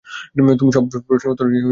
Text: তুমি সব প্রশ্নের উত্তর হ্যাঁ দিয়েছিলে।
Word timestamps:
তুমি 0.59 0.71
সব 0.73 0.83
প্রশ্নের 1.07 1.31
উত্তর 1.31 1.45
হ্যাঁ 1.45 1.53
দিয়েছিলে। 1.53 1.69